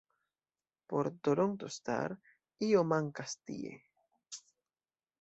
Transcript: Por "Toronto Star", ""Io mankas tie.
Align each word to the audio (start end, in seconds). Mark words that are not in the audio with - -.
Por 0.93 1.09
"Toronto 1.27 1.67
Star", 1.77 2.11
""Io 2.71 2.83
mankas 2.95 3.39
tie. 3.45 3.79